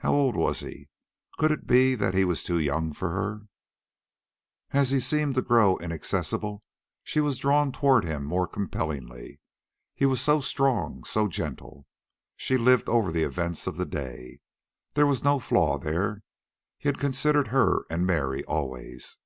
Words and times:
How 0.00 0.12
old 0.12 0.36
was 0.36 0.60
he? 0.60 0.90
Could 1.38 1.50
it 1.50 1.66
be 1.66 1.94
that 1.94 2.12
he 2.12 2.26
was 2.26 2.44
too 2.44 2.58
young 2.58 2.92
for 2.92 3.08
her? 3.08 3.40
As 4.72 4.90
he 4.90 5.00
seemed 5.00 5.34
to 5.36 5.40
grow 5.40 5.78
inaccessible, 5.78 6.60
she 7.02 7.20
was 7.22 7.38
drawn 7.38 7.72
toward 7.72 8.04
him 8.04 8.22
more 8.22 8.46
compellingly. 8.46 9.40
He 9.94 10.04
was 10.04 10.20
so 10.20 10.40
strong, 10.42 11.04
so 11.04 11.26
gentle. 11.26 11.86
She 12.36 12.58
lived 12.58 12.90
over 12.90 13.10
the 13.10 13.24
events 13.24 13.66
of 13.66 13.78
the 13.78 13.86
day. 13.86 14.40
There 14.92 15.06
was 15.06 15.24
no 15.24 15.38
flaw 15.38 15.78
there. 15.78 16.22
He 16.76 16.86
had 16.90 16.98
considered 17.00 17.48
her 17.48 17.86
and 17.88 18.06
Mary, 18.06 18.44
always. 18.44 19.16